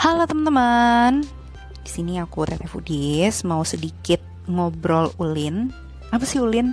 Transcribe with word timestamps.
Halo 0.00 0.24
teman-teman. 0.24 1.28
Di 1.84 1.90
sini 1.92 2.16
aku 2.16 2.48
Tete 2.48 2.64
Fudis 2.64 3.44
mau 3.44 3.60
sedikit 3.68 4.16
ngobrol 4.48 5.12
ulin. 5.20 5.68
Apa 6.08 6.24
sih 6.24 6.40
ulin? 6.40 6.72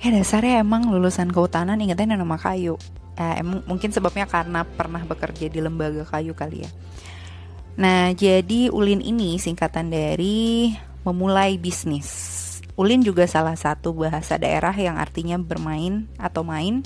Ya 0.00 0.08
dasarnya 0.08 0.64
emang 0.64 0.88
lulusan 0.88 1.28
kehutanan 1.28 1.76
ingetnya 1.84 2.16
nama 2.16 2.40
kayu. 2.40 2.80
Eh, 3.20 3.44
mungkin 3.44 3.92
sebabnya 3.92 4.24
karena 4.24 4.64
pernah 4.64 5.04
bekerja 5.04 5.52
di 5.52 5.60
lembaga 5.60 6.08
kayu 6.08 6.32
kali 6.32 6.64
ya. 6.64 6.70
Nah, 7.76 8.16
jadi 8.16 8.72
ulin 8.72 9.04
ini 9.04 9.36
singkatan 9.36 9.92
dari 9.92 10.72
memulai 11.04 11.60
bisnis. 11.60 12.08
Ulin 12.80 13.04
juga 13.04 13.28
salah 13.28 13.60
satu 13.60 13.92
bahasa 13.92 14.40
daerah 14.40 14.72
yang 14.72 14.96
artinya 14.96 15.36
bermain 15.36 16.08
atau 16.16 16.40
main. 16.40 16.80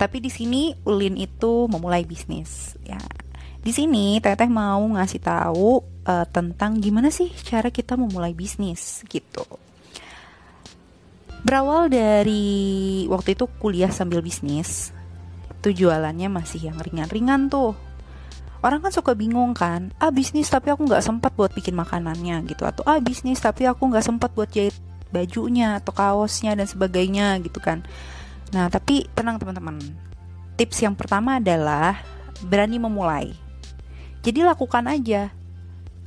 Tapi 0.00 0.24
di 0.24 0.32
sini 0.32 0.72
ulin 0.88 1.20
itu 1.20 1.68
memulai 1.68 2.08
bisnis. 2.08 2.80
Ya, 2.80 2.96
di 3.60 3.72
sini 3.74 4.18
Teteh 4.20 4.48
mau 4.48 4.82
ngasih 4.96 5.20
tahu 5.20 5.84
uh, 6.04 6.26
tentang 6.28 6.78
gimana 6.80 7.12
sih 7.12 7.32
cara 7.44 7.68
kita 7.72 7.98
memulai 7.98 8.32
bisnis 8.32 9.02
gitu. 9.08 9.44
Berawal 11.46 11.86
dari 11.86 13.06
waktu 13.06 13.38
itu 13.38 13.46
kuliah 13.62 13.94
sambil 13.94 14.18
bisnis, 14.18 14.90
itu 15.62 15.86
jualannya 15.86 16.26
masih 16.26 16.70
yang 16.72 16.78
ringan-ringan 16.82 17.46
tuh. 17.46 17.78
Orang 18.66 18.82
kan 18.82 18.90
suka 18.90 19.14
bingung 19.14 19.54
kan, 19.54 19.94
ah 20.02 20.10
bisnis 20.10 20.50
tapi 20.50 20.74
aku 20.74 20.90
nggak 20.90 21.06
sempat 21.06 21.38
buat 21.38 21.54
bikin 21.54 21.78
makanannya 21.78 22.42
gitu, 22.50 22.66
atau 22.66 22.82
ah 22.82 22.98
bisnis 22.98 23.38
tapi 23.38 23.62
aku 23.62 23.78
nggak 23.78 24.02
sempat 24.02 24.34
buat 24.34 24.50
jahit 24.50 24.74
bajunya 25.14 25.78
atau 25.78 25.94
kaosnya 25.94 26.58
dan 26.58 26.66
sebagainya 26.66 27.38
gitu 27.46 27.62
kan. 27.62 27.86
Nah 28.50 28.66
tapi 28.66 29.06
tenang 29.14 29.38
teman-teman, 29.38 29.78
tips 30.58 30.82
yang 30.82 30.98
pertama 30.98 31.38
adalah 31.38 32.02
berani 32.42 32.82
memulai. 32.82 33.30
Jadi 34.26 34.42
lakukan 34.42 34.90
aja. 34.90 35.30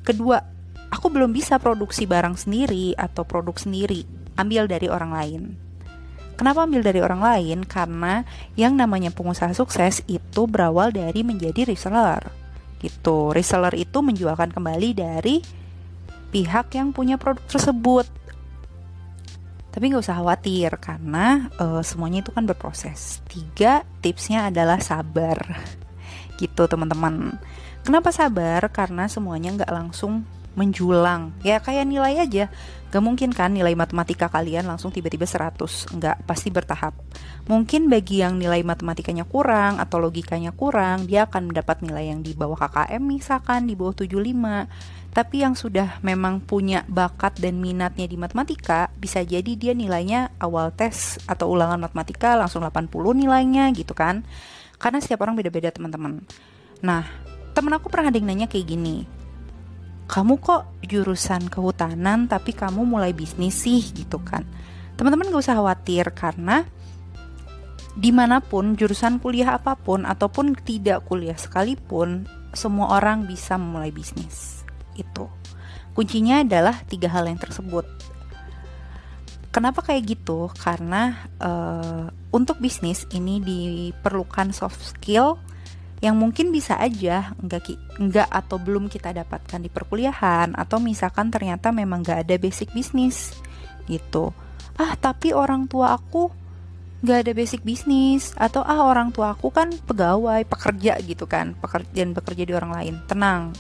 Kedua, 0.03 0.43
aku 0.91 1.07
belum 1.07 1.31
bisa 1.31 1.55
produksi 1.55 2.03
barang 2.03 2.35
sendiri 2.35 2.91
atau 2.99 3.23
produk 3.23 3.55
sendiri, 3.55 4.03
ambil 4.35 4.67
dari 4.67 4.91
orang 4.91 5.11
lain. 5.15 5.43
Kenapa 6.35 6.67
ambil 6.67 6.83
dari 6.83 6.99
orang 6.99 7.23
lain? 7.23 7.63
Karena 7.63 8.23
yang 8.59 8.75
namanya 8.75 9.11
pengusaha 9.11 9.55
sukses 9.55 10.03
itu 10.07 10.47
berawal 10.47 10.91
dari 10.91 11.23
menjadi 11.23 11.67
reseller. 11.67 12.27
Gitu. 12.79 13.31
Reseller 13.31 13.75
itu 13.75 13.99
menjualkan 14.03 14.51
kembali 14.51 14.89
dari 14.95 15.39
pihak 16.31 16.75
yang 16.75 16.95
punya 16.95 17.19
produk 17.19 17.43
tersebut. 17.47 18.07
Tapi 19.67 19.83
nggak 19.91 20.03
usah 20.03 20.19
khawatir 20.19 20.75
karena 20.79 21.51
uh, 21.59 21.83
semuanya 21.83 22.23
itu 22.23 22.31
kan 22.31 22.47
berproses. 22.47 23.19
Tiga 23.27 23.83
tipsnya 23.99 24.47
adalah 24.47 24.79
sabar. 24.79 25.39
Gitu 26.39 26.63
teman-teman. 26.71 27.35
Kenapa 27.83 28.11
sabar? 28.11 28.61
Karena 28.69 29.07
semuanya 29.07 29.55
nggak 29.55 29.71
langsung 29.71 30.27
menjulang. 30.59 31.31
Ya 31.45 31.63
kayak 31.63 31.87
nilai 31.87 32.19
aja. 32.19 32.51
Gak 32.89 33.05
mungkin 33.05 33.29
kan 33.29 33.53
nilai 33.53 33.77
matematika 33.77 34.25
kalian 34.33 34.65
langsung 34.65 34.89
tiba-tiba 34.89 35.23
100 35.23 35.93
nggak 35.93 36.25
pasti 36.25 36.49
bertahap. 36.49 36.97
Mungkin 37.45 37.85
bagi 37.85 38.25
yang 38.25 38.41
nilai 38.41 38.65
matematikanya 38.65 39.29
kurang 39.29 39.77
atau 39.77 40.01
logikanya 40.01 40.49
kurang 40.51 41.05
dia 41.05 41.29
akan 41.29 41.53
mendapat 41.53 41.85
nilai 41.85 42.09
yang 42.09 42.25
di 42.25 42.33
bawah 42.33 42.57
KKM 42.57 43.01
misalkan 43.01 43.69
di 43.69 43.77
bawah 43.77 43.93
75 43.93 45.13
tapi 45.13 45.41
yang 45.41 45.57
sudah 45.57 46.01
memang 46.05 46.41
punya 46.41 46.85
bakat 46.85 47.37
dan 47.41 47.57
minatnya 47.57 48.05
di 48.05 48.17
matematika 48.17 48.93
bisa 48.93 49.25
jadi 49.25 49.57
dia 49.57 49.73
nilainya 49.73 50.37
awal 50.37 50.69
tes 50.73 51.17
atau 51.25 51.49
ulangan 51.49 51.81
matematika 51.81 52.37
langsung 52.37 52.65
80 52.65 52.89
nilainya 53.17 53.69
gitu 53.73 53.93
kan. 53.93 54.25
Karena 54.81 54.97
setiap 54.97 55.25
orang 55.25 55.37
beda-beda 55.37 55.69
teman-teman. 55.69 56.25
Nah 56.81 57.05
temen 57.59 57.75
aku 57.75 57.91
pernah 57.91 58.07
ada 58.07 58.15
yang 58.15 58.31
nanya 58.31 58.47
kayak 58.47 58.71
gini 58.71 59.19
kamu 60.09 60.41
kok 60.41 60.65
jurusan 60.81 61.53
kehutanan 61.53 62.25
tapi 62.25 62.57
kamu 62.57 62.81
mulai 62.81 63.13
bisnis 63.13 63.61
sih? 63.61 63.77
Gitu 63.93 64.17
kan. 64.25 64.41
Teman-teman 64.97 65.29
gak 65.29 65.45
usah 65.45 65.61
khawatir 65.61 66.09
karena 66.17 66.65
di 67.93 68.09
mana 68.09 68.41
pun 68.41 68.73
jurusan 68.73 69.21
kuliah 69.21 69.61
apa 69.61 69.77
pun 69.77 70.09
ataupun 70.09 70.57
tidak 70.65 71.05
kuliah 71.05 71.37
sekalipun 71.37 72.25
semua 72.57 72.97
orang 72.97 73.29
bisa 73.29 73.61
memulai 73.61 73.93
bisnis. 73.93 74.65
Itu. 74.97 75.29
Kuncinya 75.93 76.41
adalah 76.41 76.81
tiga 76.89 77.13
hal 77.13 77.29
yang 77.29 77.37
tersebut. 77.37 77.85
Kenapa 79.53 79.85
kayak 79.85 80.17
gitu? 80.17 80.49
Karena 80.57 81.29
uh, 81.37 82.09
untuk 82.33 82.57
bisnis 82.57 83.05
ini 83.13 83.37
diperlukan 83.41 84.57
soft 84.57 84.81
skill 84.81 85.37
yang 85.99 86.15
mungkin 86.15 86.55
bisa 86.55 86.79
aja 86.79 87.35
enggak 87.43 87.75
enggak 87.99 88.27
atau 88.31 88.55
belum 88.55 88.87
kita 88.87 89.11
dapatkan 89.11 89.59
di 89.59 89.67
perkuliahan 89.67 90.55
atau 90.55 90.79
misalkan 90.79 91.27
ternyata 91.27 91.75
memang 91.75 92.03
nggak 92.03 92.23
ada 92.27 92.35
basic 92.39 92.71
bisnis 92.71 93.35
gitu. 93.91 94.31
Ah 94.79 94.95
tapi 94.95 95.35
orang 95.35 95.67
tua 95.67 95.91
aku 95.91 96.31
nggak 97.03 97.19
ada 97.27 97.31
basic 97.35 97.63
bisnis 97.67 98.31
atau 98.39 98.63
ah 98.63 98.87
orang 98.87 99.11
tua 99.11 99.35
aku 99.35 99.51
kan 99.51 99.71
pegawai 99.71 100.43
pekerja 100.47 100.99
gitu 101.03 101.27
kan 101.27 101.55
pekerjaan 101.59 102.15
bekerja 102.15 102.43
di 102.47 102.53
orang 102.55 102.71
lain. 102.79 102.95
Tenang 103.03 103.51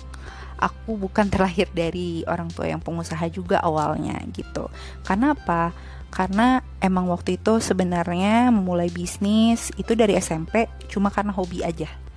aku 0.55 0.95
bukan 0.95 1.27
terlahir 1.33 1.67
dari 1.75 2.23
orang 2.23 2.47
tua 2.55 2.71
yang 2.71 2.79
pengusaha 2.79 3.27
juga 3.27 3.59
awalnya 3.59 4.15
gitu. 4.31 4.71
Karena 5.03 5.35
apa? 5.35 5.75
Karena 6.07 6.63
emang 6.79 7.11
waktu 7.11 7.35
itu 7.35 7.59
sebenarnya 7.59 8.47
memulai 8.49 8.87
bisnis 8.87 9.75
itu 9.75 9.91
dari 9.91 10.15
SMP 10.17 10.71
cuma 10.87 11.11
karena 11.13 11.35
hobi 11.35 11.61
aja 11.61 12.08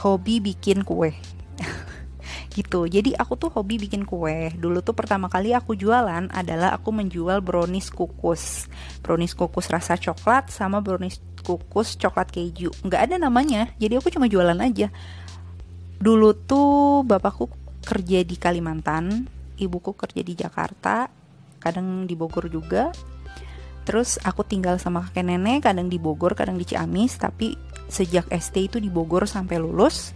hobi 0.00 0.42
bikin 0.42 0.82
kue. 0.82 1.14
Gitu. 2.54 2.86
Jadi 2.86 3.18
aku 3.18 3.34
tuh 3.34 3.50
hobi 3.50 3.82
bikin 3.82 4.06
kue. 4.06 4.54
Dulu 4.54 4.78
tuh 4.80 4.94
pertama 4.94 5.26
kali 5.26 5.50
aku 5.54 5.74
jualan 5.74 6.30
adalah 6.30 6.74
aku 6.78 6.94
menjual 6.94 7.42
brownies 7.42 7.90
kukus. 7.90 8.70
Brownies 9.02 9.34
kukus 9.34 9.66
rasa 9.66 9.98
coklat 9.98 10.54
sama 10.54 10.78
brownies 10.78 11.18
kukus 11.42 11.98
coklat 11.98 12.30
keju. 12.30 12.70
Nggak 12.86 13.10
ada 13.10 13.16
namanya. 13.18 13.74
Jadi 13.82 13.98
aku 13.98 14.08
cuma 14.14 14.30
jualan 14.30 14.56
aja. 14.62 14.94
Dulu 15.98 16.30
tuh 16.46 17.02
bapakku 17.02 17.50
kerja 17.84 18.22
di 18.22 18.38
Kalimantan 18.38 19.28
ibuku 19.58 19.94
kerja 19.94 20.22
di 20.24 20.34
Jakarta 20.34 21.06
kadang 21.62 22.04
di 22.04 22.14
Bogor 22.18 22.50
juga. 22.50 22.90
Terus 23.84 24.16
aku 24.24 24.44
tinggal 24.48 24.80
sama 24.80 25.04
kakek 25.04 25.28
nenek 25.28 25.68
kadang 25.68 25.92
di 25.92 26.00
Bogor 26.00 26.32
kadang 26.32 26.56
di 26.56 26.64
Ciamis 26.64 27.20
tapi 27.20 27.52
sejak 27.94 28.26
SD 28.26 28.74
itu 28.74 28.76
di 28.82 28.90
Bogor 28.90 29.30
sampai 29.30 29.62
lulus. 29.62 30.10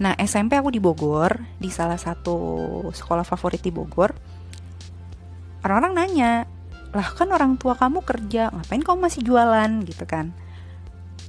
Nah, 0.00 0.16
SMP 0.16 0.56
aku 0.56 0.72
di 0.72 0.80
Bogor, 0.80 1.36
di 1.60 1.68
salah 1.68 2.00
satu 2.00 2.34
sekolah 2.90 3.22
favorit 3.22 3.60
di 3.60 3.68
Bogor. 3.70 4.16
Orang-orang 5.60 5.92
nanya, 5.94 6.32
lah 6.90 7.08
kan 7.12 7.28
orang 7.30 7.60
tua 7.60 7.76
kamu 7.76 8.00
kerja, 8.02 8.48
ngapain 8.50 8.82
kamu 8.82 8.98
masih 9.06 9.22
jualan 9.22 9.70
gitu 9.84 10.08
kan? 10.08 10.32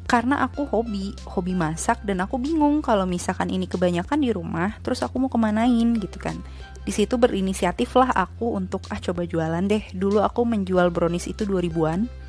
Karena 0.05 0.45
aku 0.45 0.69
hobi, 0.69 1.17
hobi 1.25 1.57
masak 1.57 2.05
dan 2.05 2.21
aku 2.21 2.37
bingung 2.37 2.85
kalau 2.85 3.09
misalkan 3.09 3.49
ini 3.49 3.65
kebanyakan 3.65 4.21
di 4.21 4.29
rumah, 4.29 4.77
terus 4.85 5.01
aku 5.01 5.17
mau 5.17 5.29
kemanain 5.29 5.97
gitu 5.97 6.17
kan. 6.21 6.37
Di 6.85 6.93
situ 6.93 7.17
berinisiatif 7.17 7.89
lah 7.97 8.13
aku 8.13 8.53
untuk 8.53 8.85
ah 8.93 9.01
coba 9.01 9.25
jualan 9.25 9.65
deh. 9.65 9.81
Dulu 9.97 10.21
aku 10.21 10.45
menjual 10.45 10.93
brownies 10.93 11.25
itu 11.25 11.41
2000-an 11.49 12.24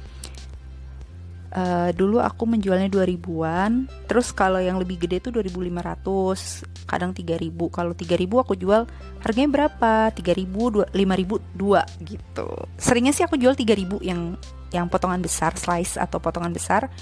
uh, 1.56 1.90
dulu 1.96 2.20
aku 2.20 2.44
menjualnya 2.44 2.92
2000-an 2.92 3.88
terus 4.06 4.30
kalau 4.30 4.60
yang 4.60 4.76
lebih 4.76 5.00
gede 5.00 5.24
tuh 5.24 5.40
2500 5.40 6.86
kadang 6.86 7.10
3000 7.16 7.50
kalau 7.72 7.92
3000 7.96 8.44
aku 8.44 8.54
jual 8.54 8.84
harganya 9.24 9.50
berapa? 9.50 10.12
3000 10.12 10.92
5000 10.92 11.58
dua 11.58 11.82
gitu. 12.04 12.48
Seringnya 12.78 13.12
sih 13.16 13.24
aku 13.24 13.40
jual 13.40 13.56
3000 13.56 14.04
yang 14.04 14.38
yang 14.70 14.86
potongan 14.86 15.18
besar 15.24 15.56
slice 15.56 15.96
atau 15.96 16.20
potongan 16.20 16.52
besar. 16.52 16.92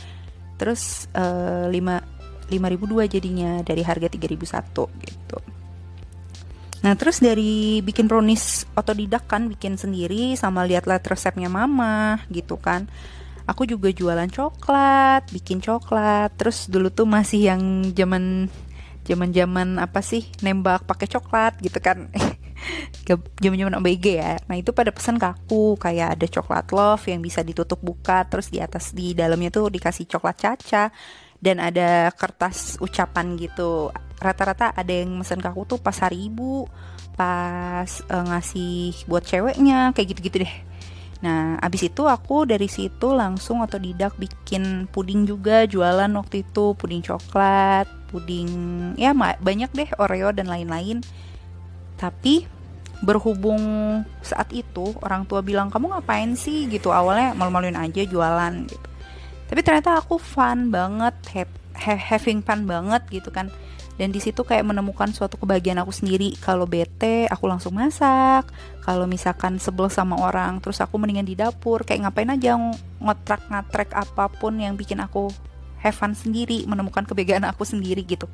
Terus 0.57 1.11
uh, 1.13 1.69
5 1.69 2.49
5000 2.49 2.93
dua 2.93 3.05
jadinya 3.11 3.61
dari 3.61 3.83
harga 3.83 4.09
3001 4.09 5.05
gitu. 5.05 5.39
Nah 6.85 6.93
terus 7.01 7.21
dari 7.21 7.81
bikin 7.81 8.05
brownies 8.05 8.69
otodidak 8.77 9.25
kan 9.25 9.49
bikin 9.49 9.81
sendiri 9.81 10.37
sama 10.37 10.69
lihat-lihat 10.69 11.01
resepnya 11.09 11.49
mama 11.49 12.21
gitu 12.29 12.61
kan 12.61 12.85
aku 13.45 13.69
juga 13.69 13.93
jualan 13.93 14.29
coklat 14.29 15.29
bikin 15.31 15.61
coklat. 15.61 16.33
Terus 16.37 16.69
dulu 16.69 16.89
tuh 16.91 17.09
masih 17.09 17.53
yang 17.53 17.63
zaman 17.93 18.49
zaman 19.05 19.31
zaman 19.37 19.69
apa 19.77 20.01
sih 20.01 20.25
nembak 20.41 20.89
pakai 20.89 21.09
coklat 21.09 21.61
gitu 21.61 21.79
kan. 21.81 22.09
Zaman 23.05 23.61
zaman 23.61 23.77
ABG 23.77 24.07
ya. 24.17 24.41
Nah 24.49 24.57
itu 24.57 24.73
pada 24.73 24.89
pesan 24.89 25.21
ke 25.21 25.29
aku 25.29 25.77
kayak 25.77 26.17
ada 26.17 26.25
coklat 26.25 26.73
love 26.73 27.05
yang 27.05 27.21
bisa 27.21 27.45
ditutup 27.45 27.77
buka 27.85 28.25
terus 28.25 28.49
di 28.49 28.57
atas 28.65 28.97
di 28.97 29.13
dalamnya 29.13 29.53
tuh 29.53 29.69
dikasih 29.69 30.09
coklat 30.09 30.41
caca 30.41 30.89
dan 31.37 31.61
ada 31.61 32.09
kertas 32.17 32.81
ucapan 32.81 33.37
gitu. 33.37 33.93
Rata-rata 34.17 34.73
ada 34.73 34.89
yang 34.89 35.13
mesen 35.21 35.45
ke 35.45 35.49
aku 35.53 35.77
tuh 35.77 35.79
pas 35.85 35.93
hari 36.01 36.33
ibu 36.33 36.65
pas 37.15 37.87
uh, 37.87 38.25
ngasih 38.33 39.07
buat 39.07 39.23
ceweknya 39.23 39.93
kayak 39.93 40.17
gitu-gitu 40.17 40.49
deh 40.49 40.55
Nah, 41.25 41.57
abis 41.65 41.89
itu 41.89 42.05
aku 42.05 42.45
dari 42.45 42.69
situ 42.69 43.17
langsung 43.17 43.65
otodidak 43.65 44.13
bikin 44.21 44.85
puding 44.93 45.25
juga, 45.25 45.65
jualan 45.65 46.13
waktu 46.21 46.45
itu, 46.45 46.77
puding 46.77 47.01
coklat, 47.01 47.89
puding 48.13 48.49
ya 49.01 49.17
banyak 49.17 49.73
deh 49.73 49.89
Oreo 49.97 50.37
dan 50.37 50.53
lain-lain. 50.53 51.01
Tapi 51.97 52.45
berhubung 53.01 53.61
saat 54.21 54.53
itu 54.53 54.93
orang 55.01 55.25
tua 55.25 55.41
bilang 55.41 55.73
kamu 55.73 55.97
ngapain 55.97 56.37
sih 56.37 56.69
gitu 56.69 56.93
awalnya 56.93 57.33
malu-maluin 57.33 57.81
aja 57.81 58.05
jualan 58.05 58.55
gitu. 58.69 58.89
Tapi 59.49 59.61
ternyata 59.65 59.97
aku 59.97 60.21
fun 60.21 60.69
banget, 60.69 61.17
having 61.81 62.45
fun 62.45 62.69
banget 62.69 63.01
gitu 63.09 63.33
kan 63.33 63.49
dan 63.95 64.11
di 64.11 64.19
situ 64.19 64.43
kayak 64.43 64.67
menemukan 64.67 65.07
suatu 65.15 65.39
kebahagiaan 65.39 65.79
aku 65.79 65.95
sendiri. 65.95 66.35
Kalau 66.43 66.67
bete 66.67 67.31
aku 67.31 67.47
langsung 67.47 67.79
masak. 67.79 68.51
Kalau 68.83 69.07
misalkan 69.07 69.63
sebel 69.63 69.87
sama 69.87 70.19
orang 70.19 70.59
terus 70.59 70.83
aku 70.83 70.99
mendingan 70.99 71.27
di 71.27 71.39
dapur. 71.39 71.87
Kayak 71.87 72.11
ngapain 72.11 72.35
aja 72.35 72.59
ngotrak 72.99 73.47
ngatrek 73.47 73.95
apa 73.95 74.27
pun 74.35 74.59
yang 74.59 74.75
bikin 74.75 74.99
aku 74.99 75.31
have 75.79 75.95
fun 75.95 76.11
sendiri 76.19 76.67
menemukan 76.67 77.07
kebahagiaan 77.07 77.47
aku 77.47 77.63
sendiri 77.63 78.03
gitu. 78.03 78.27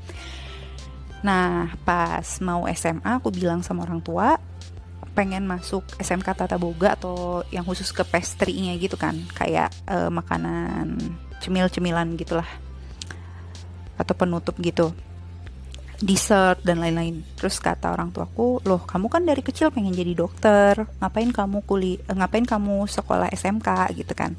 Nah 1.20 1.76
pas 1.84 2.24
mau 2.40 2.64
SMA 2.72 3.20
aku 3.20 3.28
bilang 3.28 3.60
sama 3.60 3.84
orang 3.84 4.00
tua 4.00 4.40
pengen 5.12 5.44
masuk 5.44 5.84
SMK 6.00 6.24
Tata 6.32 6.56
Boga 6.56 6.96
atau 6.96 7.44
yang 7.52 7.68
khusus 7.68 7.92
ke 7.92 8.00
pastry-nya 8.00 8.80
gitu 8.80 8.96
kan. 8.96 9.12
Kayak 9.36 9.76
uh, 9.84 10.08
makanan 10.08 10.96
cemil-cemilan 11.44 12.16
gitulah. 12.16 12.48
Atau 14.00 14.16
penutup 14.16 14.56
gitu 14.64 14.96
dessert 16.00 16.64
dan 16.64 16.80
lain-lain. 16.80 17.20
Terus 17.36 17.60
kata 17.60 17.92
orang 17.92 18.10
tuaku, 18.10 18.64
loh 18.64 18.82
kamu 18.88 19.06
kan 19.12 19.22
dari 19.28 19.44
kecil 19.44 19.68
pengen 19.68 19.92
jadi 19.92 20.16
dokter, 20.16 20.88
ngapain 20.98 21.28
kamu 21.28 21.60
kuli, 21.68 22.00
eh, 22.00 22.16
ngapain 22.16 22.48
kamu 22.48 22.88
sekolah 22.88 23.28
SMK 23.30 23.92
gitu 24.00 24.16
kan? 24.16 24.34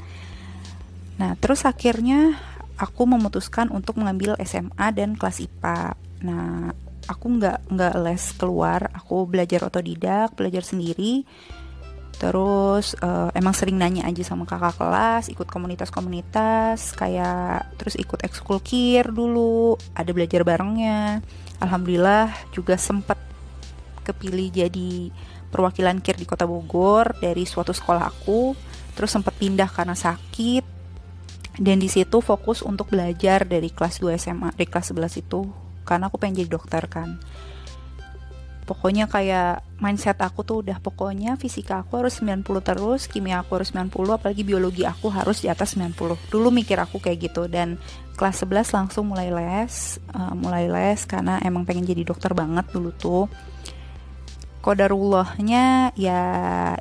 Nah 1.22 1.38
terus 1.38 1.64
akhirnya 1.70 2.34
aku 2.82 3.06
memutuskan 3.06 3.70
untuk 3.70 4.02
mengambil 4.02 4.34
SMA 4.42 4.90
dan 4.98 5.14
kelas 5.14 5.38
IPA. 5.46 5.94
Nah 6.26 6.74
aku 7.06 7.26
nggak 7.38 7.70
nggak 7.70 7.96
les 8.02 8.24
keluar, 8.34 8.90
aku 8.90 9.30
belajar 9.30 9.62
otodidak, 9.70 10.34
belajar 10.34 10.66
sendiri. 10.66 11.24
Terus 12.18 12.94
uh, 13.02 13.34
emang 13.34 13.56
sering 13.56 13.80
nanya 13.82 14.06
aja 14.06 14.22
sama 14.22 14.46
kakak 14.46 14.78
kelas, 14.78 15.32
ikut 15.34 15.48
komunitas-komunitas, 15.50 16.94
kayak 16.94 17.76
terus 17.82 17.98
ikut 17.98 18.22
ekskul 18.22 18.62
kir 18.62 19.10
dulu, 19.10 19.80
ada 19.98 20.12
belajar 20.14 20.46
barengnya. 20.46 21.26
Alhamdulillah 21.62 22.34
juga 22.54 22.78
sempat 22.78 23.18
kepilih 24.02 24.50
jadi 24.66 25.14
perwakilan 25.54 26.02
KIR 26.02 26.18
di 26.18 26.26
Kota 26.26 26.46
Bogor 26.46 27.18
dari 27.22 27.46
suatu 27.46 27.74
sekolah 27.74 28.08
aku. 28.10 28.54
Terus 28.98 29.12
sempat 29.14 29.38
pindah 29.38 29.70
karena 29.70 29.94
sakit. 29.94 30.64
Dan 31.52 31.84
di 31.84 31.92
situ 31.92 32.24
fokus 32.24 32.64
untuk 32.64 32.90
belajar 32.96 33.44
dari 33.44 33.70
kelas 33.70 34.00
2 34.00 34.16
SMA 34.18 34.50
dari 34.56 34.70
kelas 34.70 34.96
11 34.96 35.22
itu. 35.22 35.42
Karena 35.84 36.08
aku 36.08 36.18
pengen 36.22 36.46
jadi 36.46 36.50
dokter 36.54 36.86
kan 36.88 37.20
pokoknya 38.64 39.10
kayak 39.10 39.66
mindset 39.82 40.22
aku 40.22 40.46
tuh 40.46 40.62
udah 40.62 40.78
pokoknya 40.78 41.36
fisika 41.36 41.82
aku 41.82 42.06
harus 42.06 42.22
90 42.22 42.46
terus 42.62 43.10
kimia 43.10 43.42
aku 43.42 43.58
harus 43.58 43.74
90 43.74 43.92
apalagi 44.14 44.44
biologi 44.46 44.84
aku 44.86 45.10
harus 45.10 45.42
di 45.42 45.50
atas 45.50 45.74
90 45.74 45.98
dulu 46.30 46.48
mikir 46.54 46.78
aku 46.78 47.02
kayak 47.02 47.32
gitu 47.32 47.50
dan 47.50 47.82
kelas 48.22 48.46
11 48.46 48.78
langsung 48.78 49.10
mulai 49.10 49.34
les 49.34 49.98
uh, 50.14 50.38
mulai 50.38 50.70
les 50.70 51.02
karena 51.10 51.42
emang 51.42 51.66
pengen 51.66 51.90
jadi 51.90 52.06
dokter 52.06 52.38
banget 52.38 52.70
dulu 52.70 52.94
tuh. 52.94 53.26
Kodarullahnya 54.62 55.90
ya 55.98 56.22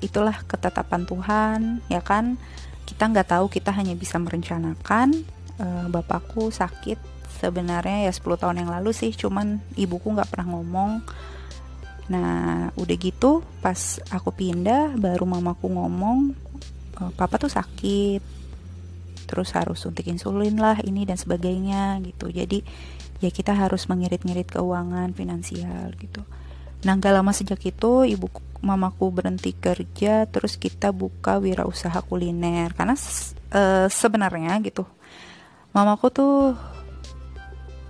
itulah 0.04 0.44
ketetapan 0.44 1.08
Tuhan 1.08 1.60
ya 1.88 2.04
kan? 2.04 2.36
Kita 2.84 3.08
nggak 3.08 3.32
tahu 3.32 3.48
kita 3.48 3.72
hanya 3.72 3.96
bisa 3.96 4.20
merencanakan 4.20 5.16
uh, 5.56 5.88
bapakku 5.88 6.52
sakit 6.52 7.00
sebenarnya 7.40 8.04
ya 8.04 8.12
10 8.12 8.36
tahun 8.36 8.60
yang 8.60 8.68
lalu 8.68 8.92
sih 8.92 9.16
cuman 9.16 9.64
ibuku 9.80 10.12
nggak 10.12 10.28
pernah 10.28 10.52
ngomong 10.52 11.00
Nah, 12.10 12.74
udah 12.74 12.96
gitu 12.98 13.46
pas 13.62 14.02
aku 14.10 14.34
pindah 14.34 14.98
baru 14.98 15.22
mamaku 15.30 15.70
ngomong 15.70 16.34
e, 16.98 17.02
papa 17.14 17.38
tuh 17.38 17.48
sakit. 17.48 18.22
Terus 19.30 19.54
harus 19.54 19.78
suntik 19.78 20.10
insulin 20.10 20.58
lah 20.58 20.82
ini 20.82 21.06
dan 21.06 21.14
sebagainya 21.14 22.02
gitu. 22.02 22.34
Jadi 22.34 22.66
ya 23.22 23.30
kita 23.30 23.54
harus 23.54 23.86
mengirit-ngirit 23.86 24.50
keuangan 24.50 25.14
finansial 25.14 25.94
gitu. 26.02 26.26
Nah, 26.82 26.98
gak 26.98 27.14
lama 27.14 27.30
sejak 27.30 27.62
itu 27.62 28.02
ibu 28.02 28.26
mamaku 28.60 29.08
berhenti 29.08 29.56
kerja 29.56 30.28
terus 30.28 30.60
kita 30.60 30.92
buka 30.92 31.40
wirausaha 31.40 32.02
kuliner 32.04 32.74
karena 32.74 32.98
e, 33.54 33.86
sebenarnya 33.86 34.58
gitu. 34.66 34.82
Mamaku 35.70 36.10
tuh 36.10 36.58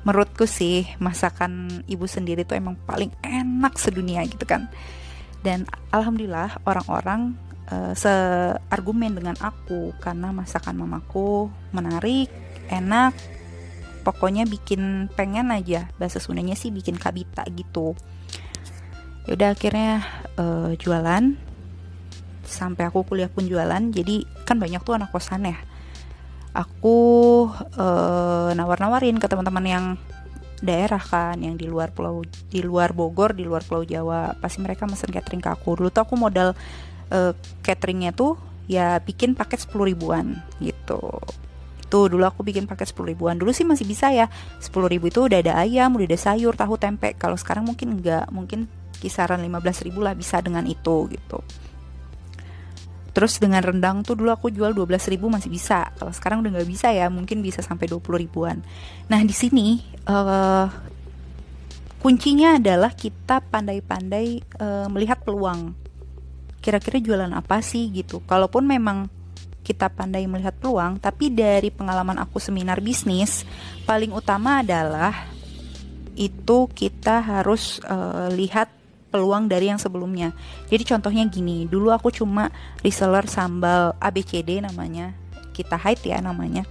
menurutku 0.03 0.49
sih 0.49 0.89
masakan 0.97 1.85
ibu 1.85 2.09
sendiri 2.09 2.49
tuh 2.49 2.57
emang 2.57 2.77
paling 2.89 3.13
enak 3.21 3.77
sedunia 3.77 4.25
gitu 4.25 4.45
kan. 4.49 4.73
Dan 5.41 5.65
alhamdulillah 5.93 6.61
orang-orang 6.65 7.37
uh, 7.73 7.93
seargumen 7.97 9.17
dengan 9.17 9.37
aku 9.41 9.93
karena 10.01 10.33
masakan 10.33 10.85
mamaku 10.85 11.49
menarik 11.73 12.29
enak 12.69 13.17
pokoknya 14.01 14.49
bikin 14.49 15.13
pengen 15.13 15.53
aja 15.53 15.89
bahasa 16.01 16.17
Sundanya 16.21 16.57
sih 16.57 16.73
bikin 16.73 16.97
kabita 16.97 17.45
gitu. 17.53 17.93
Yaudah 19.29 19.53
akhirnya 19.53 20.05
uh, 20.41 20.73
jualan. 20.77 21.37
Sampai 22.51 22.83
aku 22.83 23.07
kuliah 23.07 23.31
pun 23.31 23.47
jualan 23.47 23.95
jadi 23.95 24.27
kan 24.43 24.59
banyak 24.59 24.83
tuh 24.83 24.99
anak 24.99 25.15
kosan 25.15 25.47
ya 25.47 25.70
aku 26.51 26.97
uh, 27.79 28.51
nawar-nawarin 28.55 29.17
ke 29.23 29.27
teman-teman 29.31 29.67
yang 29.67 29.85
daerah 30.61 31.01
kan 31.01 31.41
yang 31.41 31.57
di 31.57 31.65
luar 31.65 31.89
pulau 31.89 32.21
di 32.53 32.61
luar 32.61 32.93
Bogor 32.93 33.33
di 33.33 33.47
luar 33.47 33.65
pulau 33.65 33.87
Jawa. 33.87 34.37
Pasti 34.39 34.61
mereka 34.61 34.85
mesen 34.85 35.09
catering 35.11 35.41
ke 35.41 35.51
aku. 35.51 35.81
Dulu 35.81 35.89
tuh 35.89 36.03
aku 36.05 36.15
modal 36.19 36.53
uh, 37.11 37.33
cateringnya 37.65 38.13
tuh 38.13 38.37
ya 38.71 39.01
bikin 39.03 39.35
paket 39.35 39.67
10 39.67 39.91
ribuan 39.91 40.39
gitu. 40.61 41.01
Itu 41.81 42.07
dulu 42.07 42.23
aku 42.23 42.45
bikin 42.45 42.69
paket 42.69 42.93
10 42.93 43.15
ribuan. 43.17 43.35
Dulu 43.41 43.51
sih 43.51 43.65
masih 43.65 43.89
bisa 43.89 44.13
ya 44.13 44.29
10 44.61 44.71
ribu 44.91 45.09
itu 45.09 45.27
udah 45.27 45.39
ada 45.41 45.53
ayam 45.59 45.97
udah 45.97 46.07
ada 46.07 46.19
sayur 46.19 46.55
tahu 46.55 46.77
tempe. 46.77 47.17
Kalau 47.17 47.35
sekarang 47.41 47.65
mungkin 47.65 47.99
enggak 47.99 48.29
mungkin 48.29 48.69
kisaran 49.01 49.41
15 49.41 49.87
ribu 49.89 50.05
lah 50.05 50.13
bisa 50.13 50.45
dengan 50.45 50.69
itu 50.69 51.09
gitu 51.09 51.41
Terus 53.11 53.43
dengan 53.43 53.61
rendang 53.61 54.07
tuh 54.07 54.15
dulu 54.15 54.31
aku 54.31 54.55
jual 54.55 54.71
12 54.71 55.11
ribu 55.11 55.27
masih 55.27 55.51
bisa. 55.51 55.91
Kalau 55.99 56.15
sekarang 56.15 56.41
udah 56.47 56.61
nggak 56.61 56.71
bisa 56.71 56.95
ya, 56.95 57.11
mungkin 57.11 57.43
bisa 57.43 57.61
sampai 57.61 57.91
20 57.91 58.23
ribuan. 58.23 58.63
Nah 59.11 59.21
di 59.27 59.35
sini 59.35 59.83
uh, 60.07 60.67
kuncinya 61.99 62.57
adalah 62.57 62.95
kita 62.95 63.43
pandai-pandai 63.43 64.41
uh, 64.63 64.87
melihat 64.89 65.21
peluang. 65.21 65.75
Kira-kira 66.63 67.03
jualan 67.03 67.33
apa 67.35 67.59
sih 67.61 67.91
gitu. 67.91 68.23
Kalaupun 68.25 68.65
memang 68.65 69.11
kita 69.61 69.93
pandai 69.93 70.25
melihat 70.27 70.57
peluang, 70.57 70.99
tapi 70.99 71.31
dari 71.31 71.69
pengalaman 71.71 72.19
aku 72.19 72.41
seminar 72.43 72.83
bisnis, 72.83 73.47
paling 73.85 74.11
utama 74.11 74.65
adalah 74.65 75.31
itu 76.19 76.67
kita 76.73 77.23
harus 77.23 77.79
uh, 77.87 78.29
lihat 78.33 78.80
peluang 79.11 79.51
dari 79.51 79.69
yang 79.69 79.83
sebelumnya. 79.83 80.31
Jadi 80.71 80.87
contohnya 80.87 81.27
gini, 81.27 81.67
dulu 81.67 81.91
aku 81.91 82.15
cuma 82.15 82.49
reseller 82.81 83.27
sambal 83.27 83.99
ABCD 83.99 84.63
namanya, 84.63 85.13
kita 85.51 85.75
hide 85.77 86.07
ya 86.07 86.23
namanya. 86.23 86.63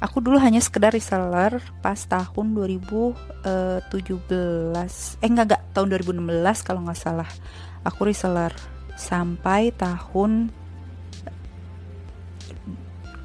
Aku 0.00 0.24
dulu 0.24 0.40
hanya 0.40 0.64
sekedar 0.64 0.96
reseller 0.96 1.60
pas 1.84 1.98
tahun 2.08 2.56
2017, 2.56 3.84
eh 5.20 5.28
enggak 5.28 5.44
enggak 5.52 5.62
tahun 5.76 5.86
2016 6.00 6.64
kalau 6.64 6.80
nggak 6.88 6.96
salah. 6.96 7.28
Aku 7.84 8.08
reseller 8.08 8.54
sampai 8.96 9.76
tahun 9.76 10.48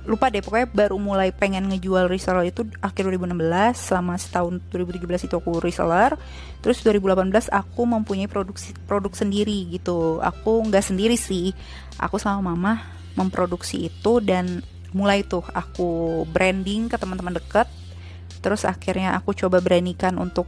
lupa 0.06 0.30
deh 0.30 0.42
pokoknya 0.42 0.70
baru 0.70 0.98
mulai 1.02 1.34
pengen 1.34 1.70
ngejual 1.70 2.06
reseller 2.06 2.50
itu 2.50 2.66
akhir 2.82 3.10
2016 3.10 3.36
selama 3.74 4.14
setahun 4.18 4.62
2017 4.70 5.28
itu 5.30 5.36
aku 5.36 5.58
reseller. 5.60 6.14
Terus 6.62 6.82
2018 6.86 7.50
aku 7.50 7.82
mempunyai 7.86 8.30
produksi 8.30 8.74
produk 8.86 9.14
sendiri 9.14 9.74
gitu. 9.74 10.22
Aku 10.22 10.62
nggak 10.66 10.86
sendiri 10.86 11.18
sih 11.18 11.54
aku 11.98 12.22
sama 12.22 12.54
mama 12.54 12.86
memproduksi 13.18 13.90
itu 13.90 14.22
dan 14.22 14.62
mulai 14.96 15.28
tuh 15.28 15.44
aku 15.52 16.24
branding 16.30 16.88
ke 16.88 16.96
teman-teman 16.96 17.36
deket. 17.36 17.68
Terus 18.40 18.64
akhirnya 18.64 19.18
aku 19.18 19.34
coba 19.34 19.58
beranikan 19.60 20.16
untuk 20.22 20.46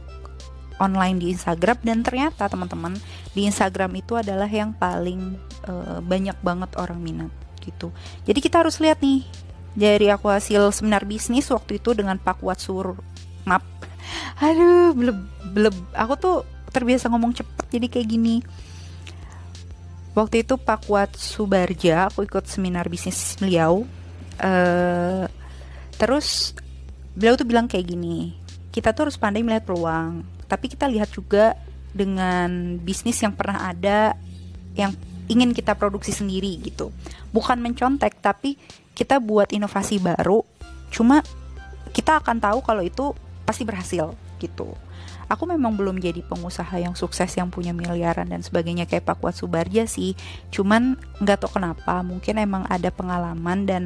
online 0.78 1.18
di 1.18 1.26
Instagram 1.34 1.82
dan 1.82 2.06
ternyata 2.06 2.46
teman-teman 2.46 2.94
di 3.34 3.44
Instagram 3.44 3.98
itu 3.98 4.14
adalah 4.14 4.46
yang 4.46 4.70
paling 4.70 5.34
uh, 5.66 5.98
banyak 5.98 6.38
banget 6.40 6.70
orang 6.78 7.02
minat 7.02 7.32
gitu. 7.60 7.90
Jadi 8.24 8.38
kita 8.38 8.62
harus 8.62 8.78
lihat 8.78 9.02
nih 9.02 9.26
dari 9.76 10.08
aku 10.08 10.30
hasil 10.32 10.72
seminar 10.72 11.04
bisnis 11.04 11.48
waktu 11.50 11.80
itu 11.80 11.92
dengan 11.96 12.16
Pak 12.16 12.40
Watsur 12.44 12.96
map 13.44 13.64
aduh 14.40 14.92
belum 14.96 15.16
belum 15.52 15.74
aku 15.92 16.14
tuh 16.16 16.36
terbiasa 16.70 17.08
ngomong 17.08 17.32
cepet 17.32 17.66
jadi 17.68 17.86
kayak 17.88 18.08
gini. 18.08 18.36
Waktu 20.16 20.42
itu 20.42 20.58
Pak 20.58 20.90
Kuat 20.90 21.14
Subarja 21.14 22.10
aku 22.10 22.26
ikut 22.26 22.50
seminar 22.50 22.90
bisnis 22.90 23.38
beliau 23.38 23.86
uh, 24.42 25.24
terus 25.94 26.58
beliau 27.14 27.38
tuh 27.38 27.46
bilang 27.46 27.70
kayak 27.70 27.86
gini 27.86 28.34
kita 28.74 28.90
tuh 28.90 29.06
harus 29.06 29.18
pandai 29.20 29.46
melihat 29.46 29.70
peluang 29.70 30.26
tapi 30.50 30.66
kita 30.66 30.90
lihat 30.90 31.14
juga 31.14 31.54
dengan 31.94 32.80
bisnis 32.82 33.22
yang 33.22 33.30
pernah 33.30 33.70
ada 33.70 34.18
yang 34.74 34.90
ingin 35.28 35.52
kita 35.52 35.76
produksi 35.76 36.10
sendiri 36.10 36.56
gitu. 36.66 36.90
Bukan 37.30 37.60
mencontek 37.60 38.18
tapi 38.18 38.56
kita 38.98 39.22
buat 39.22 39.54
inovasi 39.54 40.02
baru 40.02 40.42
cuma 40.90 41.22
kita 41.94 42.18
akan 42.18 42.42
tahu 42.42 42.58
kalau 42.66 42.82
itu 42.82 43.14
pasti 43.46 43.62
berhasil 43.62 44.12
gitu. 44.42 44.74
Aku 45.28 45.44
memang 45.44 45.76
belum 45.76 46.00
jadi 46.00 46.24
pengusaha 46.24 46.80
yang 46.80 46.96
sukses 46.96 47.28
yang 47.36 47.52
punya 47.52 47.76
miliaran 47.76 48.32
dan 48.32 48.40
sebagainya 48.40 48.88
kayak 48.88 49.04
Pak 49.04 49.20
Kuat 49.20 49.36
Subarja 49.36 49.84
sih. 49.84 50.16
Cuman 50.48 50.96
nggak 51.20 51.44
tahu 51.44 51.60
kenapa 51.60 52.00
mungkin 52.00 52.40
emang 52.40 52.64
ada 52.64 52.88
pengalaman 52.88 53.68
dan 53.68 53.82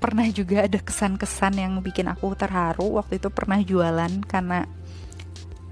pernah 0.00 0.24
juga 0.32 0.64
ada 0.64 0.80
kesan-kesan 0.80 1.60
yang 1.60 1.76
bikin 1.84 2.08
aku 2.08 2.32
terharu. 2.40 2.96
Waktu 2.96 3.20
itu 3.20 3.28
pernah 3.28 3.60
jualan 3.60 4.24
karena 4.24 4.64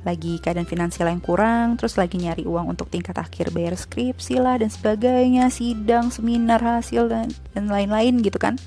lagi 0.02 0.42
keadaan 0.42 0.66
finansial 0.66 1.06
yang 1.06 1.22
kurang, 1.22 1.78
terus 1.78 1.94
lagi 1.94 2.18
nyari 2.18 2.42
uang 2.42 2.74
untuk 2.74 2.90
tingkat 2.90 3.14
akhir 3.14 3.54
bayar 3.54 3.78
skripsi 3.78 4.42
lah 4.42 4.58
dan 4.58 4.70
sebagainya, 4.70 5.46
sidang, 5.48 6.10
seminar, 6.10 6.58
hasil 6.58 7.06
dan 7.06 7.30
dan 7.54 7.70
lain-lain 7.70 8.18
gitu 8.22 8.38
kan. 8.38 8.58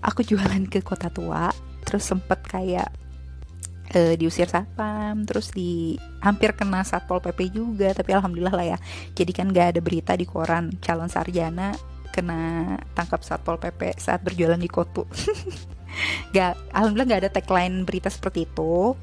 Aku 0.00 0.24
jualan 0.24 0.64
ke 0.72 0.80
kota 0.80 1.12
tua, 1.12 1.52
terus 1.84 2.08
sempet 2.08 2.40
kayak 2.48 2.88
uh, 3.94 4.14
diusir 4.16 4.46
satpam 4.46 5.26
terus 5.26 5.50
di 5.50 5.98
hampir 6.22 6.54
kena 6.54 6.86
satpol 6.86 7.18
pp 7.18 7.50
juga 7.50 7.90
tapi 7.92 8.14
alhamdulillah 8.14 8.54
lah 8.54 8.66
ya. 8.76 8.78
Jadi 9.14 9.32
kan 9.34 9.50
gak 9.50 9.76
ada 9.76 9.80
berita 9.82 10.12
di 10.14 10.26
koran 10.26 10.74
calon 10.78 11.10
sarjana 11.10 11.74
kena 12.10 12.74
tangkap 12.94 13.22
satpol 13.22 13.58
pp 13.58 13.98
saat 13.98 14.22
berjualan 14.22 14.58
di 14.58 14.70
kotu. 14.70 15.06
Gak 16.30 16.70
alhamdulillah 16.70 17.18
gak 17.18 17.22
ada 17.26 17.30
tagline 17.34 17.82
berita 17.82 18.06
seperti 18.06 18.46
itu 18.46 18.94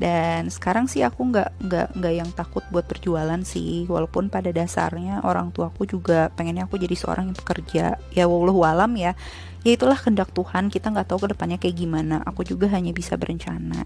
dan 0.00 0.48
sekarang 0.48 0.88
sih 0.88 1.04
aku 1.04 1.28
nggak 1.28 1.60
nggak 1.60 1.86
nggak 1.92 2.14
yang 2.16 2.30
takut 2.32 2.64
buat 2.72 2.88
berjualan 2.88 3.36
sih. 3.44 3.84
Walaupun 3.84 4.32
pada 4.32 4.48
dasarnya 4.48 5.20
orang 5.20 5.52
tuaku 5.52 5.84
juga 5.84 6.32
pengennya 6.32 6.64
aku 6.64 6.80
jadi 6.80 6.96
seorang 6.96 7.28
yang 7.28 7.36
bekerja 7.36 7.84
ya 8.16 8.24
wallahu 8.24 8.64
alam 8.64 8.96
ya. 8.96 9.12
Ya 9.60 9.76
itulah 9.76 10.00
kehendak 10.00 10.32
Tuhan. 10.32 10.72
Kita 10.72 10.88
nggak 10.88 11.12
tahu 11.12 11.28
ke 11.28 11.36
depannya 11.36 11.60
kayak 11.60 11.76
gimana. 11.76 12.24
Aku 12.24 12.48
juga 12.48 12.72
hanya 12.72 12.96
bisa 12.96 13.20
berencana. 13.20 13.84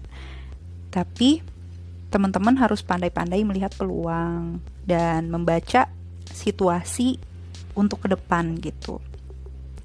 Tapi 0.87 1.43
teman-teman 2.07 2.55
harus 2.63 2.79
pandai-pandai 2.79 3.43
melihat 3.43 3.75
peluang 3.75 4.63
dan 4.87 5.27
membaca 5.27 5.91
situasi 6.31 7.19
untuk 7.75 8.07
ke 8.07 8.15
depan 8.15 8.55
gitu. 8.63 9.03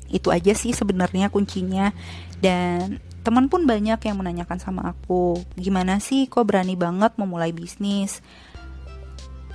Itu 0.07 0.31
aja 0.31 0.55
sih 0.55 0.71
sebenarnya 0.71 1.27
kuncinya. 1.27 1.91
Dan 2.39 3.03
teman 3.21 3.53
pun 3.53 3.69
banyak 3.69 4.01
yang 4.01 4.17
menanyakan 4.17 4.57
sama 4.57 4.97
aku 4.97 5.41
gimana 5.59 6.01
sih 6.01 6.27
kok 6.27 6.49
berani 6.49 6.75
banget 6.75 7.17
memulai 7.21 7.53
bisnis? 7.53 8.25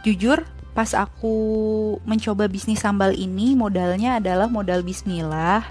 Jujur 0.06 0.46
pas 0.76 0.92
aku 0.94 1.36
mencoba 2.04 2.52
bisnis 2.52 2.84
sambal 2.84 3.16
ini 3.16 3.56
modalnya 3.56 4.20
adalah 4.20 4.52
modal 4.52 4.84
bismillah 4.84 5.64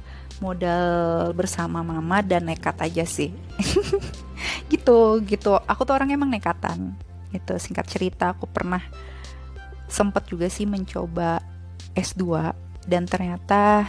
modal 0.42 1.30
bersama 1.36 1.84
mama 1.84 2.24
dan 2.24 2.50
nekat 2.50 2.74
aja 2.82 3.04
sih. 3.06 3.30
Gitu 4.68 5.22
gitu. 5.24 5.56
Aku 5.64 5.86
tuh 5.86 5.94
orang 5.96 6.10
emang 6.10 6.28
nekatan 6.28 6.98
gitu. 7.32 7.56
Singkat 7.56 7.86
cerita 7.88 8.34
aku 8.34 8.44
pernah 8.50 8.82
sempat 9.88 10.26
juga 10.26 10.50
sih 10.50 10.66
mencoba 10.66 11.38
S2 11.94 12.52
dan 12.84 13.06
ternyata 13.06 13.86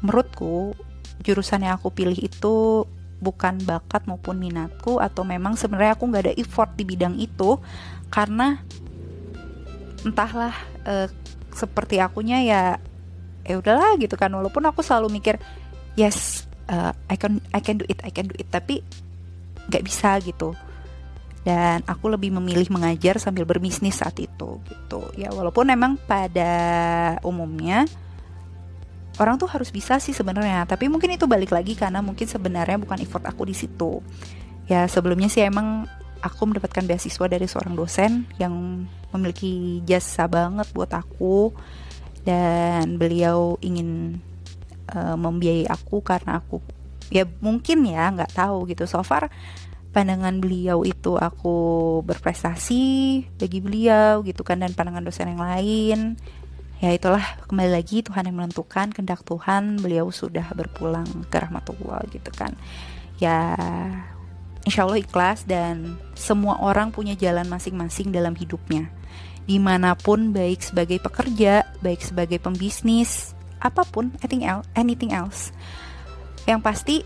menurutku 0.00 0.72
jurusan 1.22 1.64
yang 1.64 1.76
aku 1.76 1.92
pilih 1.92 2.16
itu 2.16 2.86
bukan 3.16 3.60
bakat 3.64 4.04
maupun 4.04 4.36
minatku 4.36 5.00
atau 5.00 5.24
memang 5.24 5.56
sebenarnya 5.56 5.96
aku 5.96 6.04
nggak 6.08 6.24
ada 6.28 6.34
effort 6.36 6.76
di 6.76 6.84
bidang 6.84 7.16
itu 7.16 7.56
karena 8.12 8.60
entahlah 10.04 10.54
eh, 10.84 11.08
seperti 11.56 11.98
akunya 11.98 12.44
ya 12.44 12.62
ya 13.46 13.54
udahlah 13.56 13.96
gitu 13.96 14.14
kan. 14.18 14.28
Walaupun 14.28 14.66
aku 14.68 14.84
selalu 14.84 15.16
mikir 15.16 15.40
yes 15.96 16.44
uh, 16.68 16.92
I 17.08 17.16
can 17.16 17.40
I 17.54 17.64
can 17.64 17.80
do 17.80 17.86
it 17.88 18.02
I 18.04 18.12
can 18.12 18.28
do 18.28 18.36
it 18.36 18.50
tapi 18.52 18.84
nggak 19.70 19.82
bisa 19.86 20.18
gitu. 20.20 20.52
Dan 21.46 21.86
aku 21.86 22.10
lebih 22.10 22.34
memilih 22.34 22.66
mengajar 22.74 23.22
sambil 23.22 23.46
berbisnis 23.46 24.02
saat 24.02 24.18
itu 24.18 24.58
gitu. 24.66 25.00
Ya 25.14 25.30
walaupun 25.30 25.70
emang 25.70 25.94
pada 25.94 26.52
umumnya 27.22 27.86
orang 29.16 29.40
tuh 29.40 29.48
harus 29.48 29.72
bisa 29.72 29.96
sih 29.96 30.12
sebenarnya. 30.12 30.68
Tapi 30.68 30.88
mungkin 30.92 31.16
itu 31.16 31.24
balik 31.24 31.52
lagi 31.52 31.76
karena 31.76 32.04
mungkin 32.04 32.28
sebenarnya 32.28 32.76
bukan 32.80 33.00
effort 33.00 33.24
aku 33.24 33.48
di 33.48 33.56
situ. 33.56 34.00
Ya 34.66 34.84
sebelumnya 34.90 35.30
sih 35.30 35.46
emang 35.46 35.88
aku 36.20 36.42
mendapatkan 36.48 36.84
beasiswa 36.84 37.26
dari 37.30 37.46
seorang 37.46 37.74
dosen 37.76 38.26
yang 38.36 38.84
memiliki 39.14 39.80
jasa 39.88 40.28
banget 40.28 40.68
buat 40.76 40.92
aku. 40.92 41.54
Dan 42.26 42.98
beliau 42.98 43.54
ingin 43.62 44.18
uh, 44.90 45.14
membiayai 45.14 45.70
aku 45.70 46.02
karena 46.02 46.42
aku 46.42 46.58
ya 47.06 47.22
mungkin 47.38 47.86
ya 47.86 48.10
nggak 48.10 48.34
tahu 48.34 48.66
gitu. 48.66 48.84
So 48.90 49.06
far 49.06 49.30
pandangan 49.96 50.44
beliau 50.44 50.84
itu 50.84 51.16
aku 51.16 51.56
berprestasi 52.04 52.84
bagi 53.40 53.64
beliau 53.64 54.20
gitu 54.28 54.44
kan 54.44 54.60
dan 54.60 54.76
pandangan 54.76 55.08
dosen 55.08 55.32
yang 55.32 55.40
lain 55.40 55.98
ya 56.80 56.92
itulah 56.92 57.24
kembali 57.48 57.70
lagi 57.72 58.04
Tuhan 58.04 58.28
yang 58.28 58.36
menentukan 58.36 58.92
kehendak 58.92 59.24
Tuhan 59.24 59.80
beliau 59.80 60.12
sudah 60.12 60.44
berpulang 60.52 61.08
ke 61.32 61.36
rahmatullah 61.40 62.04
gitu 62.12 62.28
kan 62.36 62.52
ya 63.16 63.56
insya 64.68 64.84
Allah 64.84 65.00
ikhlas 65.00 65.48
dan 65.48 65.96
semua 66.12 66.60
orang 66.60 66.92
punya 66.92 67.16
jalan 67.16 67.48
masing-masing 67.48 68.12
dalam 68.12 68.36
hidupnya 68.36 68.92
di 69.46 69.56
mana 69.56 69.96
pun 69.96 70.34
baik 70.34 70.60
sebagai 70.60 71.00
pekerja 71.00 71.64
baik 71.80 72.02
sebagai 72.02 72.36
pembisnis 72.42 73.36
apa 73.60 73.82
pun 73.88 74.12
anything 74.20 74.44
else, 74.44 74.66
anything 74.76 75.12
else. 75.12 75.50
Yang 76.44 76.60
pasti 76.62 76.96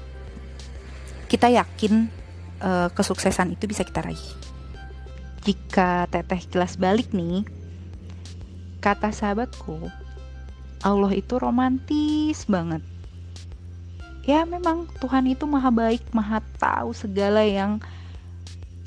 kita 1.30 1.48
yakin 1.48 2.10
uh, 2.60 2.88
kesuksesan 2.90 3.54
itu 3.54 3.70
bisa 3.70 3.86
kita 3.86 4.02
raih. 4.02 4.26
Jika 5.46 6.10
teteh 6.10 6.42
jelas 6.52 6.76
balik 6.76 7.14
nih, 7.16 7.46
kata 8.80 9.12
sahabatku, 9.12 9.92
Allah 10.80 11.12
itu 11.12 11.36
romantis 11.36 12.48
banget. 12.48 12.80
Ya 14.24 14.48
memang 14.48 14.88
Tuhan 14.98 15.28
itu 15.28 15.44
maha 15.44 15.68
baik, 15.68 16.04
maha 16.16 16.40
tahu 16.56 16.96
segala 16.96 17.44
yang 17.44 17.78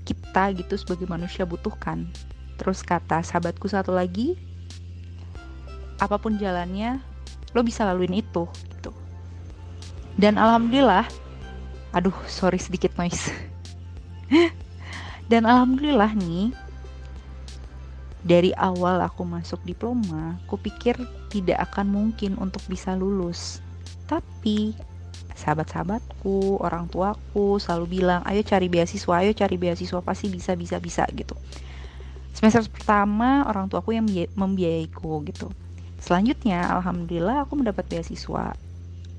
kita 0.03 0.51
gitu 0.57 0.75
sebagai 0.75 1.05
manusia 1.05 1.45
butuhkan. 1.45 2.09
Terus 2.57 2.81
kata 2.81 3.21
sahabatku 3.21 3.69
satu 3.69 3.93
lagi, 3.93 4.35
apa 6.01 6.17
pun 6.17 6.35
jalannya, 6.35 7.00
lo 7.53 7.62
bisa 7.62 7.85
laluin 7.85 8.17
itu 8.17 8.50
gitu 8.73 8.91
dan 10.17 10.38
alhamdulillah 10.38 11.05
aduh 11.93 12.13
sorry 12.25 12.57
sedikit 12.57 12.93
noise 12.97 13.29
dan 15.31 15.45
alhamdulillah 15.45 16.17
nih 16.17 16.50
dari 18.24 18.56
awal 18.56 19.03
aku 19.03 19.27
masuk 19.27 19.60
diploma 19.68 20.39
aku 20.48 20.58
pikir 20.60 20.96
tidak 21.27 21.72
akan 21.72 21.92
mungkin 21.92 22.39
untuk 22.39 22.63
bisa 22.72 22.96
lulus 22.96 23.60
tapi 24.08 24.75
sahabat-sahabatku, 25.34 26.62
orang 26.62 26.88
tuaku 26.88 27.58
selalu 27.60 28.00
bilang, 28.00 28.22
ayo 28.30 28.46
cari 28.46 28.70
beasiswa, 28.70 29.20
ayo 29.20 29.34
cari 29.36 29.56
beasiswa 29.60 30.00
pasti 30.00 30.30
bisa 30.32 30.53
bisa 30.56 30.77
bisa 30.80 31.03
gitu. 31.12 31.36
Semester 32.34 32.65
pertama 32.70 33.46
orang 33.46 33.70
tuaku 33.70 33.94
yang 33.94 34.08
membiayaiku 34.34 35.22
gitu. 35.27 35.51
Selanjutnya, 36.01 36.68
alhamdulillah 36.80 37.46
aku 37.46 37.60
mendapat 37.60 37.86
beasiswa. 37.88 38.56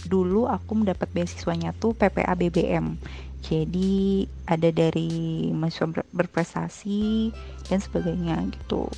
Dulu 0.04 0.50
aku 0.50 0.72
mendapat 0.84 1.08
beasiswanya 1.14 1.72
tuh 1.76 1.96
PPA 1.96 2.36
BBM. 2.36 2.98
Jadi 3.44 4.24
ada 4.48 4.72
dari 4.72 5.52
mahasiswa 5.52 6.04
berprestasi 6.16 7.28
dan 7.68 7.78
sebagainya 7.78 8.40
gitu. 8.48 8.88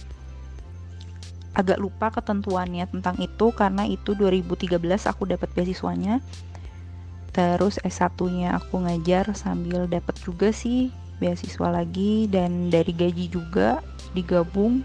Agak 1.56 1.82
lupa 1.82 2.14
ketentuannya 2.14 2.86
tentang 2.86 3.18
itu 3.18 3.50
karena 3.50 3.88
itu 3.88 4.14
2013 4.14 4.78
aku 5.10 5.26
dapat 5.26 5.50
beasiswanya. 5.56 6.22
Terus 7.34 7.82
S1-nya 7.82 8.56
aku 8.56 8.86
ngajar 8.86 9.34
sambil 9.34 9.90
dapat 9.90 10.14
juga 10.22 10.54
sih 10.54 10.94
beasiswa 11.18 11.68
lagi 11.68 12.28
dan 12.30 12.68
dari 12.70 12.92
gaji 12.92 13.28
juga 13.28 13.80
digabung 14.12 14.84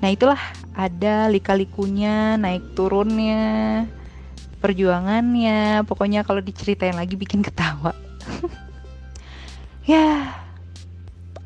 Nah 0.00 0.12
itulah 0.12 0.40
ada 0.76 1.28
lika-likunya, 1.32 2.36
naik 2.36 2.76
turunnya, 2.76 3.84
perjuangannya. 4.60 5.82
Pokoknya 5.88 6.20
kalau 6.22 6.44
diceritain 6.44 6.96
lagi 6.96 7.16
bikin 7.16 7.40
ketawa. 7.40 7.96
ya, 9.92 10.34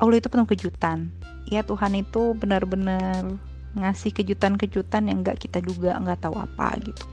Allah 0.01 0.17
itu 0.17 0.27
penuh 0.27 0.49
kejutan. 0.49 1.13
Ya 1.45 1.61
Tuhan 1.61 1.93
itu 1.99 2.33
benar-benar 2.37 3.37
ngasih 3.75 4.11
kejutan-kejutan 4.11 5.07
yang 5.07 5.23
nggak 5.23 5.39
kita 5.47 5.63
duga 5.63 5.95
nggak 5.99 6.27
tahu 6.27 6.35
apa 6.39 6.75
gitu. 6.83 7.05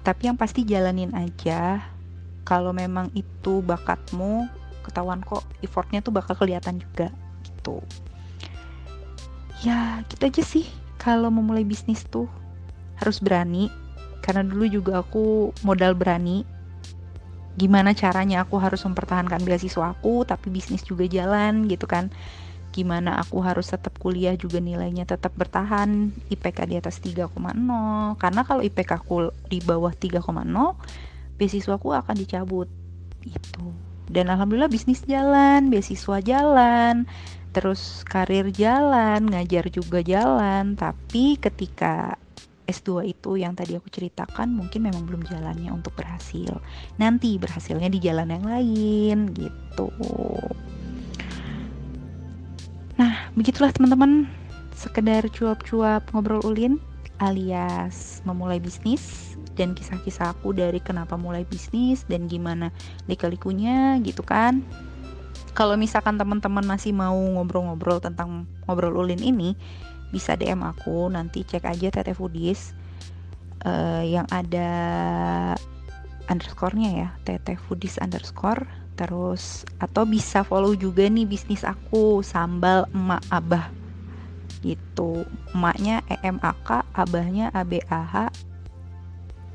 Tapi 0.00 0.32
yang 0.32 0.38
pasti 0.38 0.64
jalanin 0.64 1.12
aja. 1.12 1.84
Kalau 2.48 2.74
memang 2.74 3.12
itu 3.14 3.62
bakatmu 3.62 4.48
ketahuan 4.82 5.22
kok 5.22 5.44
effortnya 5.62 6.00
tuh 6.00 6.10
bakal 6.10 6.34
kelihatan 6.34 6.80
juga 6.80 7.12
gitu. 7.44 7.84
Ya 9.60 10.00
gitu 10.08 10.22
aja 10.24 10.42
sih. 10.42 10.66
Kalau 10.96 11.28
memulai 11.28 11.62
bisnis 11.62 12.02
tuh 12.08 12.26
harus 12.96 13.20
berani. 13.20 13.68
Karena 14.20 14.44
dulu 14.44 14.68
juga 14.68 15.00
aku 15.00 15.52
modal 15.64 15.96
berani 15.96 16.44
gimana 17.60 17.92
caranya 17.92 18.48
aku 18.48 18.56
harus 18.56 18.80
mempertahankan 18.88 19.44
beasiswa 19.44 19.92
aku 19.92 20.24
tapi 20.24 20.48
bisnis 20.48 20.80
juga 20.80 21.04
jalan 21.04 21.68
gitu 21.68 21.84
kan. 21.84 22.08
Gimana 22.72 23.20
aku 23.20 23.42
harus 23.44 23.68
tetap 23.68 23.98
kuliah 24.00 24.32
juga 24.38 24.62
nilainya 24.62 25.04
tetap 25.04 25.36
bertahan 25.36 26.14
IPK 26.32 26.58
di 26.70 26.74
atas 26.80 27.02
3,0 27.02 27.28
karena 28.16 28.40
kalau 28.46 28.62
IPK 28.64 28.90
aku 28.96 29.34
di 29.50 29.60
bawah 29.60 29.92
3,0 29.92 30.24
beasiswa 31.36 31.74
aku 31.76 31.90
akan 31.92 32.14
dicabut 32.14 32.70
itu 33.26 33.66
dan 34.06 34.30
alhamdulillah 34.30 34.70
bisnis 34.70 35.02
jalan 35.02 35.66
beasiswa 35.68 36.22
jalan 36.22 37.10
terus 37.50 38.06
karir 38.06 38.48
jalan 38.54 39.26
ngajar 39.26 39.66
juga 39.70 40.00
jalan. 40.02 40.78
Tapi 40.78 41.36
ketika 41.36 42.16
S2 42.70 43.10
itu 43.10 43.34
yang 43.34 43.58
tadi 43.58 43.74
aku 43.74 43.90
ceritakan 43.90 44.54
mungkin 44.54 44.86
memang 44.86 45.02
belum 45.04 45.26
jalannya 45.26 45.74
untuk 45.74 45.92
berhasil. 45.98 46.62
Nanti 46.96 47.34
berhasilnya 47.36 47.90
di 47.90 47.98
jalan 47.98 48.30
yang 48.30 48.46
lain 48.46 49.18
gitu. 49.34 49.90
Nah, 52.96 53.32
begitulah 53.34 53.74
teman-teman, 53.74 54.30
sekedar 54.78 55.26
cuap-cuap 55.34 56.06
ngobrol 56.14 56.44
ulin 56.46 56.78
alias 57.20 58.24
memulai 58.24 58.56
bisnis 58.56 59.36
dan 59.54 59.76
kisah-kisah 59.76 60.32
aku 60.32 60.56
dari 60.56 60.80
kenapa 60.80 61.20
mulai 61.20 61.44
bisnis 61.44 62.08
dan 62.08 62.24
gimana 62.28 62.72
lika-likunya 63.08 64.00
gitu 64.00 64.24
kan. 64.24 64.64
Kalau 65.52 65.76
misalkan 65.76 66.16
teman-teman 66.16 66.64
masih 66.64 66.94
mau 66.94 67.16
ngobrol-ngobrol 67.16 68.00
tentang 68.00 68.48
ngobrol 68.64 69.04
ulin 69.04 69.20
ini, 69.20 69.58
bisa 70.10 70.34
DM 70.34 70.62
aku 70.66 71.10
nanti 71.10 71.46
cek 71.46 71.64
aja 71.66 71.88
Tete 71.90 72.12
Foodies 72.14 72.74
uh, 73.64 74.02
yang 74.02 74.26
ada 74.30 74.70
underscore-nya 76.30 76.90
ya, 76.94 77.08
Tete 77.26 77.58
Foodies 77.58 77.98
underscore 77.98 78.62
terus 78.94 79.64
atau 79.80 80.04
bisa 80.04 80.44
follow 80.44 80.76
juga 80.76 81.08
nih 81.08 81.24
bisnis 81.24 81.64
aku 81.64 82.20
sambal 82.20 82.84
emak 82.92 83.24
abah 83.32 83.66
gitu. 84.60 85.24
Emaknya 85.56 86.04
EMAK 86.20 86.84
abahnya 86.92 87.48
ABAH 87.56 88.28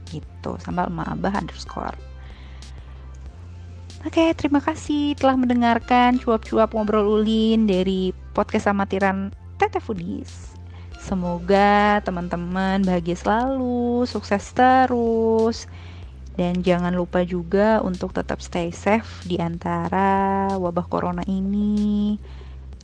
gitu. 0.10 0.58
Sambal 0.66 0.90
emak 0.90 1.14
abah 1.14 1.34
underscore. 1.38 1.98
Oke, 4.06 4.34
terima 4.38 4.62
kasih 4.62 5.18
telah 5.18 5.34
mendengarkan 5.34 6.22
cuap-cuap 6.22 6.78
ngobrol 6.78 7.22
ulin 7.22 7.66
dari 7.66 8.14
podcast 8.38 8.70
amatiran 8.70 9.34
Tete 9.56 9.80
Foodies. 9.80 10.52
Semoga 11.00 12.04
teman-teman 12.04 12.84
bahagia 12.84 13.16
selalu, 13.16 14.04
sukses 14.10 14.52
terus 14.52 15.70
dan 16.36 16.60
jangan 16.60 16.92
lupa 16.92 17.24
juga 17.24 17.80
untuk 17.80 18.12
tetap 18.12 18.44
stay 18.44 18.76
safe 18.76 19.24
di 19.24 19.40
antara 19.40 20.52
wabah 20.60 20.88
corona 20.92 21.24
ini, 21.24 22.20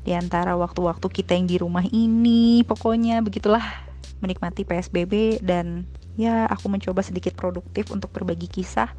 di 0.07 0.11
antara 0.15 0.55
waktu-waktu 0.55 1.03
kita 1.11 1.35
yang 1.35 1.47
di 1.51 1.59
rumah 1.59 1.83
ini. 1.91 2.63
Pokoknya 2.63 3.19
begitulah 3.19 3.63
menikmati 4.23 4.63
PSBB 4.63 5.43
dan 5.43 5.83
ya 6.15 6.47
aku 6.47 6.71
mencoba 6.71 7.03
sedikit 7.03 7.35
produktif 7.35 7.91
untuk 7.91 8.15
berbagi 8.15 8.47
kisah 8.47 8.95